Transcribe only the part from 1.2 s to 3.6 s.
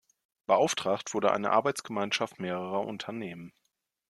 eine Arbeitsgemeinschaft mehrerer Unternehmen.